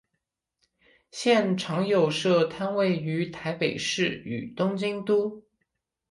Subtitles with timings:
[1.11, 5.43] 现在有常设摊位于台北市与东京都。